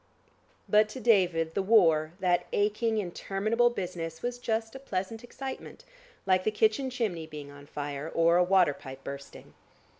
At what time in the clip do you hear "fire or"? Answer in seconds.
7.67-8.37